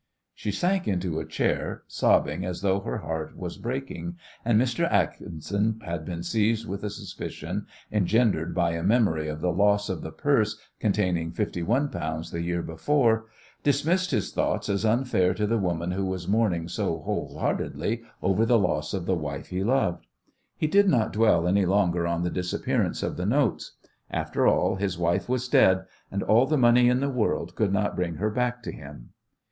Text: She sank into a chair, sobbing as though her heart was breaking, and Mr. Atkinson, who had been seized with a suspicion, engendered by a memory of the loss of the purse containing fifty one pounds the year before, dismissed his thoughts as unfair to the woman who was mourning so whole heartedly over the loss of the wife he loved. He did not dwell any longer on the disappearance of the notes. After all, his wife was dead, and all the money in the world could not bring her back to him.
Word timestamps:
She 0.33 0.51
sank 0.51 0.87
into 0.87 1.19
a 1.19 1.27
chair, 1.27 1.83
sobbing 1.85 2.43
as 2.43 2.61
though 2.61 2.79
her 2.79 2.97
heart 2.97 3.37
was 3.37 3.59
breaking, 3.59 4.17
and 4.43 4.59
Mr. 4.59 4.91
Atkinson, 4.91 5.77
who 5.79 5.85
had 5.85 6.05
been 6.05 6.23
seized 6.23 6.67
with 6.67 6.83
a 6.83 6.89
suspicion, 6.89 7.67
engendered 7.91 8.55
by 8.55 8.71
a 8.71 8.81
memory 8.81 9.27
of 9.29 9.41
the 9.41 9.51
loss 9.51 9.89
of 9.89 10.01
the 10.01 10.09
purse 10.11 10.57
containing 10.79 11.29
fifty 11.31 11.61
one 11.61 11.89
pounds 11.89 12.31
the 12.31 12.41
year 12.41 12.63
before, 12.63 13.27
dismissed 13.61 14.09
his 14.09 14.31
thoughts 14.33 14.69
as 14.69 14.83
unfair 14.85 15.35
to 15.35 15.45
the 15.45 15.59
woman 15.59 15.91
who 15.91 16.05
was 16.07 16.27
mourning 16.27 16.67
so 16.67 16.97
whole 17.01 17.37
heartedly 17.37 18.01
over 18.23 18.43
the 18.43 18.57
loss 18.57 18.95
of 18.95 19.05
the 19.05 19.13
wife 19.13 19.49
he 19.49 19.63
loved. 19.63 20.07
He 20.57 20.65
did 20.65 20.89
not 20.89 21.13
dwell 21.13 21.47
any 21.47 21.67
longer 21.67 22.07
on 22.07 22.23
the 22.23 22.31
disappearance 22.31 23.03
of 23.03 23.17
the 23.17 23.27
notes. 23.27 23.73
After 24.09 24.47
all, 24.47 24.77
his 24.77 24.97
wife 24.97 25.29
was 25.29 25.47
dead, 25.47 25.85
and 26.09 26.23
all 26.23 26.47
the 26.47 26.57
money 26.57 26.89
in 26.89 27.01
the 27.01 27.09
world 27.11 27.53
could 27.53 27.71
not 27.71 27.95
bring 27.95 28.15
her 28.15 28.31
back 28.31 28.63
to 28.63 28.71
him. 28.71 29.11